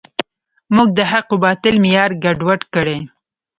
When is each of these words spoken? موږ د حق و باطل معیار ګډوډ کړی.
موږ 0.75 0.89
د 0.97 0.99
حق 1.11 1.27
و 1.33 1.41
باطل 1.43 1.75
معیار 1.83 2.11
ګډوډ 2.23 2.61
کړی. 2.73 2.97